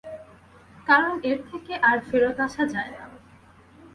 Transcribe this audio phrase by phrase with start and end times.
[0.87, 3.03] কারণ এর থেকে আর ফেরত আসা যায় না।